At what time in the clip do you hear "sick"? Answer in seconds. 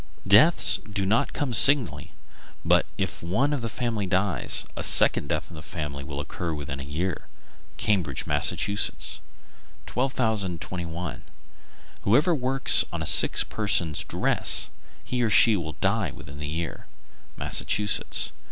13.05-13.47